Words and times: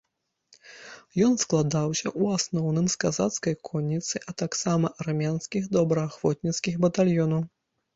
Ён 1.25 1.33
складаўся 1.43 2.07
ў 2.21 2.23
асноўным 2.39 2.89
з 2.95 2.99
казацкай 3.05 3.55
конніцы, 3.71 4.15
а 4.29 4.39
таксама 4.43 4.95
армянскіх 5.09 5.73
добраахвотніцкіх 5.81 6.75
батальёнаў. 6.87 7.51